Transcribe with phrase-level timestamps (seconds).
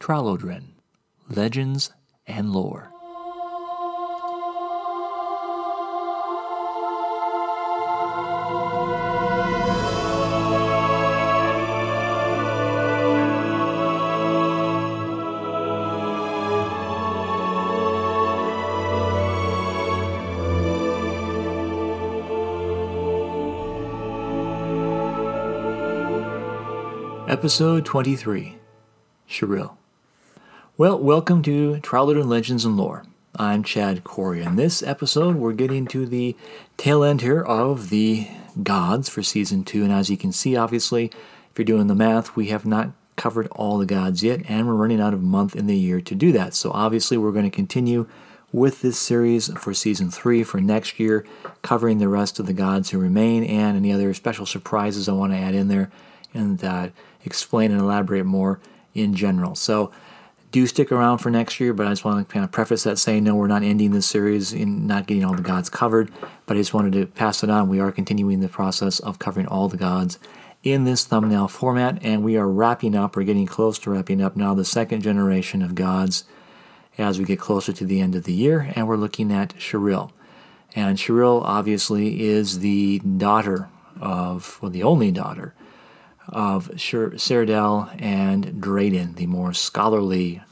[0.00, 0.62] Tralodren
[1.28, 1.92] Legends
[2.26, 2.90] and Lore.
[27.28, 28.56] Episode 23
[29.28, 29.79] Shiril.
[30.80, 33.04] Well, welcome to Tralodren Legends and Lore.
[33.36, 34.40] I'm Chad Corey.
[34.40, 36.34] In this episode, we're getting to the
[36.78, 38.26] tail end here of the
[38.62, 39.84] gods for season two.
[39.84, 41.12] And as you can see, obviously,
[41.50, 44.72] if you're doing the math, we have not covered all the gods yet, and we're
[44.72, 46.54] running out of month in the year to do that.
[46.54, 48.08] So obviously, we're going to continue
[48.50, 51.26] with this series for season three for next year,
[51.60, 55.34] covering the rest of the gods who remain and any other special surprises I want
[55.34, 55.90] to add in there
[56.32, 56.88] and uh,
[57.26, 58.60] explain and elaborate more
[58.94, 59.54] in general.
[59.54, 59.92] So
[60.50, 62.98] do stick around for next year, but I just want to kind of preface that
[62.98, 66.10] saying no, we're not ending this series in not getting all the gods covered,
[66.46, 67.68] but I just wanted to pass it on.
[67.68, 70.18] We are continuing the process of covering all the gods
[70.62, 74.36] in this thumbnail format, and we are wrapping up, we're getting close to wrapping up
[74.36, 76.24] now, the second generation of gods
[76.98, 80.10] as we get closer to the end of the year, and we're looking at Shiril.
[80.74, 83.68] And Shiril obviously is the daughter
[84.00, 85.54] of, well, the only daughter
[86.28, 90.42] of Saredhel and Dradin, the more scholarly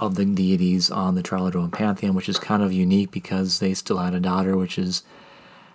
[0.00, 3.98] of the deities on the Tralodren pantheon, which is kind of unique because they still
[3.98, 5.04] had a daughter, which is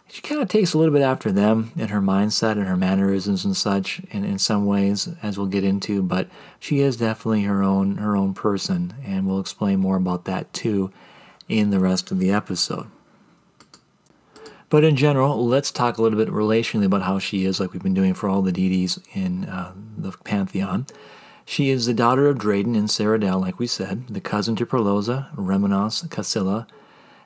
[0.07, 3.45] she kind of takes a little bit after them in her mindset and her mannerisms
[3.45, 6.27] and such in, in some ways as we'll get into but
[6.59, 10.91] she is definitely her own her own person and we'll explain more about that too
[11.49, 12.85] in the rest of the episode
[14.69, 17.83] but in general, let's talk a little bit relationally about how she is, like we've
[17.83, 20.87] been doing for all the deities in uh, the pantheon.
[21.45, 25.33] She is the daughter of Dradin and Saredhel, like we said, the cousin to Perlosa,
[25.35, 26.67] Rheminas, Causilla,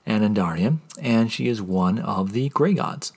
[0.05, 3.13] and Andariel, and she is one of the Grey Gods.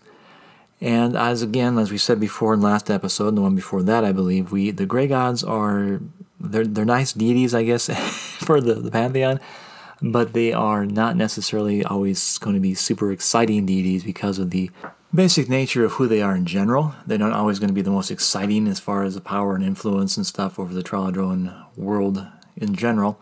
[0.80, 4.04] And as again, as we said before in last episode, and the one before that,
[4.04, 6.00] I believe, we the Grey Gods are
[6.40, 7.86] they're they're nice deities, I guess,
[8.44, 9.40] for the, the pantheon
[10.02, 14.68] but they are not necessarily always going to be super exciting deities because of the
[15.14, 16.94] basic nature of who they are in general.
[17.06, 19.64] They're not always going to be the most exciting as far as the power and
[19.64, 23.20] influence and stuff over the Tralodren world in general,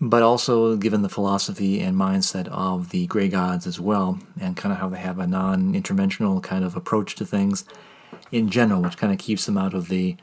[0.00, 4.72] but also given the philosophy and mindset of the Grey Gods as well, and kind
[4.72, 7.64] of how they have a non interventional kind of approach to things
[8.30, 10.16] in general, which kind of keeps them out of the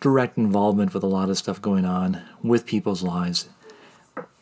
[0.00, 3.48] direct involvement with a lot of stuff going on with people's lives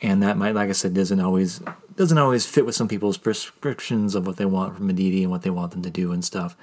[0.03, 1.61] and that might, like I said, doesn't always
[2.01, 5.31] doesn't always fit with some people's prescriptions of what they want from a deity and
[5.31, 6.57] what they want them to do and stuff.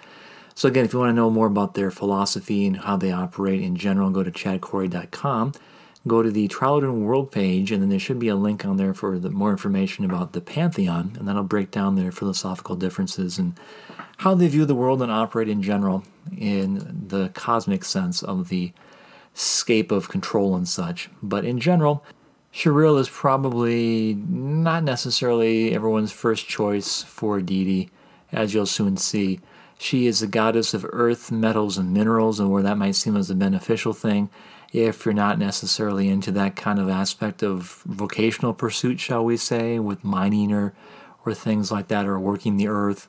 [0.56, 3.62] So again, if you want to know more about their philosophy and how they operate
[3.62, 5.53] in general, go to chadcorey.com.
[6.08, 8.96] Go to the Tralodren World page, and then there should be a link on there
[8.96, 13.53] for the more information about the Pantheon, and that'll break down their philosophical differences and
[14.18, 16.03] how they view the world and operate in general
[16.36, 18.74] in the cosmic sense of the
[19.36, 21.12] scape of control and such.
[21.22, 22.03] But in general,
[22.57, 27.91] Shiril is probably not necessarily everyone's first choice for deity,
[28.31, 29.40] as you'll soon see.
[29.78, 33.29] She is the goddess of earth, metals, and minerals, and where that might seem as
[33.29, 34.31] a beneficial thing,
[34.73, 39.78] if you're not necessarily into that kind of aspect of vocational pursuit, shall we say,
[39.78, 40.73] with mining or,
[41.28, 43.07] or things like that, or working the earth,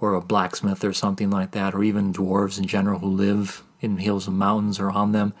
[0.00, 3.98] or a blacksmith or something like that, or even dwarves in general who live in
[3.98, 5.34] hills and mountains or on them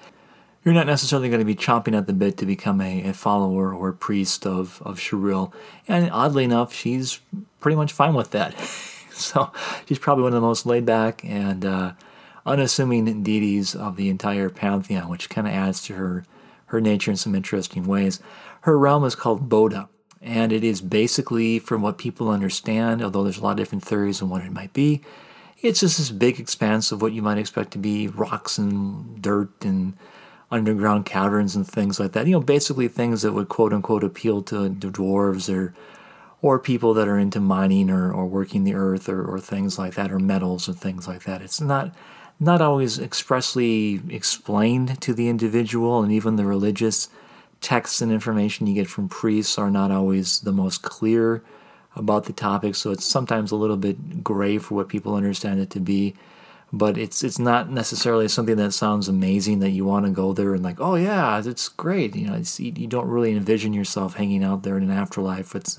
[0.64, 3.74] you're not necessarily going to be chomping at the bit to become a, a follower
[3.74, 5.52] or a priest of, of Shiril.
[5.88, 7.20] And oddly enough, she's
[7.60, 8.58] pretty much fine with that.
[9.10, 9.50] so
[9.86, 11.92] she's probably one of the most laid back and uh,
[12.46, 16.24] unassuming deities of the entire pantheon, which kind of adds to her,
[16.66, 18.20] her nature in some interesting ways.
[18.62, 19.88] Her realm is called Boda,
[20.20, 24.22] and it is basically, from what people understand, although there's a lot of different theories
[24.22, 25.00] on what it might be,
[25.60, 29.64] it's just this big expanse of what you might expect to be rocks and dirt
[29.64, 29.94] and
[30.52, 32.26] underground caverns and things like that.
[32.26, 35.74] You know, basically things that would quote unquote appeal to dwarves or
[36.42, 39.94] or people that are into mining or, or working the earth or, or things like
[39.94, 41.40] that or metals and things like that.
[41.40, 41.94] It's not
[42.38, 47.08] not always expressly explained to the individual and even the religious
[47.60, 51.42] texts and information you get from priests are not always the most clear
[51.94, 55.70] about the topic so it's sometimes a little bit gray for what people understand it
[55.70, 56.14] to be
[56.72, 60.54] but it's it's not necessarily something that sounds amazing that you want to go there
[60.54, 62.16] and like oh yeah it's great.
[62.16, 65.78] You know you don't really envision yourself hanging out there in an afterlife with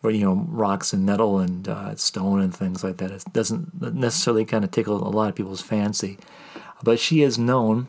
[0.00, 3.10] where you know rocks and metal and uh, stone and things like that.
[3.10, 6.18] It doesn't necessarily kind of tickle a lot of people's fancy.
[6.82, 7.88] But she is known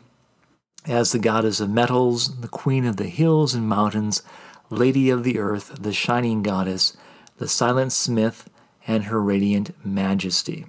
[0.86, 4.22] as the goddess of metals, the queen of the hills and mountains,
[4.68, 6.96] lady of the earth, the shining goddess,
[7.38, 8.50] the silent smith,
[8.86, 10.66] and her radiant majesty.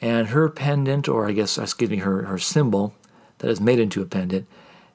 [0.00, 2.94] And her pendant, or I guess, excuse me, her, her symbol
[3.38, 4.46] that is made into a pendant,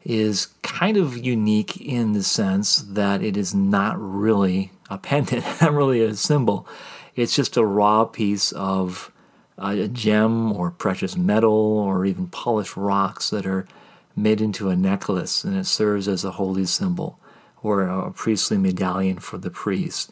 [0.03, 5.73] is kind of unique in the sense that it is not really a pendant, not
[5.73, 6.67] really a symbol.
[7.15, 9.11] It's just a raw piece of
[9.57, 13.67] a gem or precious metal or even polished rocks that are
[14.15, 17.19] made into a necklace and it serves as a holy symbol
[17.61, 20.11] or a priestly medallion for the priest.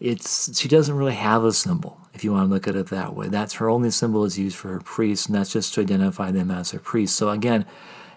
[0.00, 3.14] It's she doesn't really have a symbol if you want to look at it that
[3.14, 3.28] way.
[3.28, 6.50] That's her only symbol is used for her priests, and that's just to identify them
[6.50, 7.16] as her priests.
[7.16, 7.66] So again,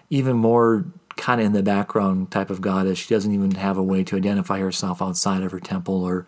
[0.08, 0.86] even more
[1.16, 2.98] kind of in the background type of goddess.
[2.98, 6.26] She doesn't even have a way to identify herself outside of her temple or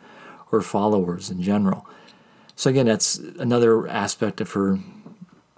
[0.52, 1.86] or followers in general.
[2.54, 4.78] So again, that's another aspect of her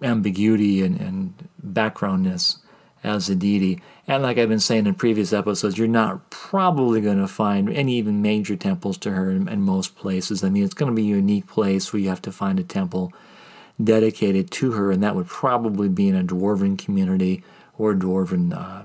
[0.02, 2.58] ambiguity and, and backgroundness
[3.04, 3.80] as a deity.
[4.08, 7.94] And like I've been saying in previous episodes, you're not probably going to find any
[7.98, 10.42] even major temples to her in, in most places.
[10.42, 12.64] I mean, it's going to be a unique place where you have to find a
[12.64, 13.12] temple
[13.82, 17.42] dedicated to her, and that would probably be in a dwarven community
[17.76, 18.82] or a dwarven uh,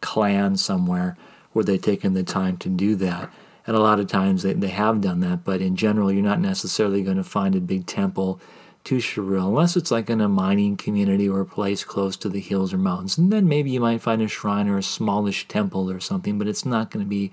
[0.00, 1.16] clan somewhere
[1.52, 3.30] where they've taken the time to do that.
[3.66, 6.40] And a lot of times they, they have done that, but in general, you're not
[6.40, 8.40] necessarily going to find a big temple
[8.88, 12.40] to Shiril unless it's like in a mining community or a place close to the
[12.40, 13.18] hills or mountains.
[13.18, 16.48] And then maybe you might find a shrine or a smallish temple or something, but
[16.48, 17.30] it's not going to be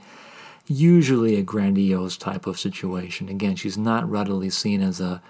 [0.67, 3.29] usually a grandiose type of situation.
[3.29, 5.21] Again, she's not readily seen as a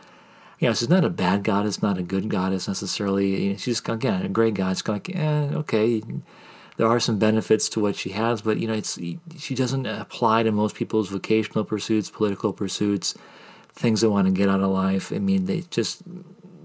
[0.61, 3.55] know, she's not a bad goddess, not a good goddess necessarily.
[3.57, 4.87] She's again a great goddess.
[4.87, 6.01] Like, eh, okay,
[6.77, 8.99] there are some benefits to what she has, but you know, it's
[9.37, 13.15] she doesn't apply to most people's vocational pursuits, political pursuits,
[13.75, 15.11] things they want to get out of life.
[15.11, 16.01] I mean, they just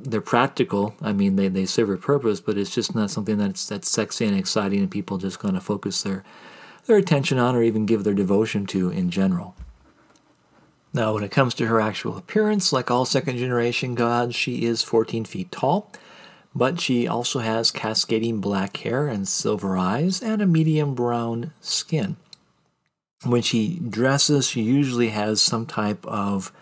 [0.02, 0.94] they're practical.
[1.02, 4.26] I mean, they, they serve a purpose, but it's just not something that's that's sexy
[4.26, 6.24] and exciting, and people just going to focus their
[6.86, 9.54] their attention on or even give their devotion to in general.
[10.92, 14.82] Now, when it comes to her actual appearance, like all second generation gods, she is
[14.82, 15.92] 14 feet tall
[16.54, 22.16] but she also has cascading black hair and silver eyes and a medium brown skin.
[23.24, 26.52] When she dresses, she usually has some type of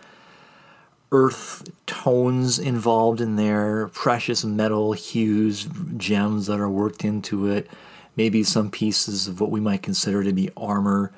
[1.11, 5.67] earth tones involved in there, precious metal hues,
[5.97, 7.69] gems that are worked into it,
[8.15, 11.11] maybe some pieces of what we might consider to be armor.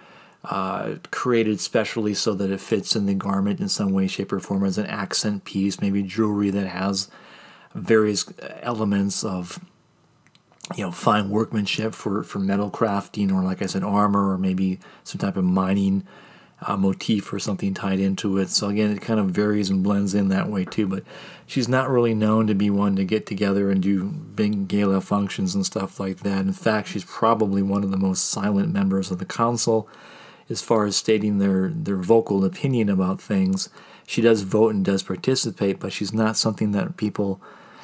[0.44, 4.40] Uh, created specially so that it fits in the garment in some way, shape, or
[4.40, 7.12] form as an accent piece, maybe jewelry that has
[7.76, 8.26] various
[8.62, 9.60] elements of
[10.76, 14.80] you know fine workmanship for for metal crafting or like I said armor or maybe
[15.04, 16.06] some type of mining
[16.62, 18.50] uh, motif or something tied into it.
[18.50, 20.88] So again, it kind of varies and blends in that way too.
[20.88, 21.04] But
[21.48, 25.56] she's not really known to be one to get together and do big gala functions
[25.56, 26.42] and stuff like that.
[26.42, 29.90] In fact, she's probably one of the most silent members of the council
[30.50, 33.70] as far as stating their their vocal opinion about things.
[34.06, 37.42] She does vote and does participate, but she's not something that people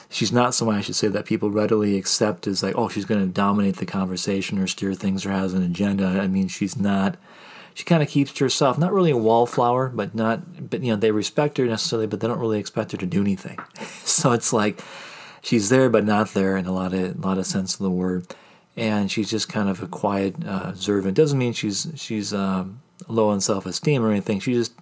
[0.09, 3.21] she's not someone I should say that people readily accept as like, oh, she's going
[3.21, 6.06] to dominate the conversation or steer things or has an agenda.
[6.06, 7.18] I mean, she's not.
[7.77, 8.79] She kind of keeps to herself.
[8.79, 10.68] Not really a wallflower, but not.
[10.71, 13.21] But you know, they respect her necessarily, but they don't really expect her to do
[13.21, 13.59] anything.
[14.03, 14.81] so it's like
[15.44, 17.91] she's there, but not there in a lot of a lot of sense of the
[17.91, 18.33] word.
[18.75, 21.15] And she's just kind of a quiet uh, observant.
[21.15, 24.40] Doesn't mean she's she's um, low on self esteem or anything.
[24.40, 24.73] She just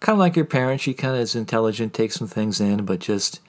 [0.00, 0.84] kind of like your parents.
[0.84, 3.40] She kind of is intelligent, takes some things in, but just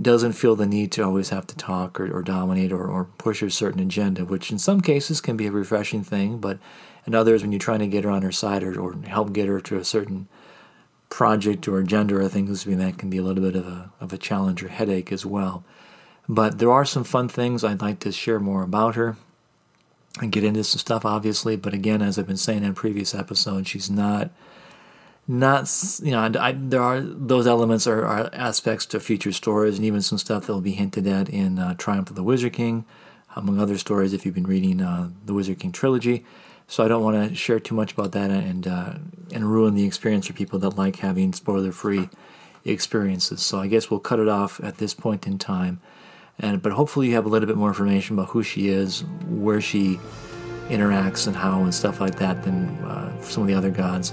[0.00, 3.42] doesn't feel the need to always have to talk or, or dominate or, or push
[3.42, 6.58] a certain agenda, which in some cases can be a refreshing thing, but
[7.06, 9.48] in others, when you're trying to get her on her side or, or help get
[9.48, 10.28] her to a certain
[11.10, 14.18] project or agenda or things, that can be a little bit of a, of a
[14.18, 15.64] challenge or headache as well.
[16.28, 19.16] But there are some fun things I'd like to share more about her
[20.20, 21.56] and get into some stuff, obviously.
[21.56, 24.30] But again, as I've been saying in previous episodes, she's not
[25.28, 25.70] not
[26.02, 30.02] you know I, there are those elements are, are, aspects to future stories and even
[30.02, 32.84] some stuff that will be hinted at in uh, triumph of the wizard king
[33.36, 36.24] among other stories if you've been reading uh, the wizard king trilogy.
[36.66, 38.94] So i don't want to share too much about that and uh,
[39.32, 42.08] and ruin the experience for people that like having spoiler free
[42.64, 43.42] experiences.
[43.42, 45.80] So i guess we'll cut it off at this point in time.
[46.40, 49.60] And but hopefully you have a little bit more information about who she is where
[49.60, 50.00] she
[50.68, 54.12] interacts and how and stuff like that than uh, some of the other gods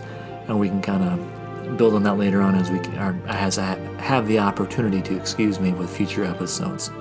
[0.50, 2.80] and we can kind of build on that later on as we
[3.28, 6.92] as I have the opportunity to, excuse me, with future episodes.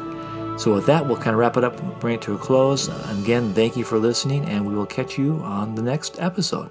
[0.62, 2.88] So with that, we'll kind of wrap it up bring it to a close.
[3.21, 6.71] Again, thank you for listening, and we will catch you on the next episode.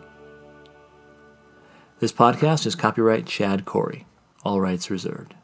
[2.00, 4.05] This podcast is copyright Chad Corey.
[4.43, 5.37] All rights reserved.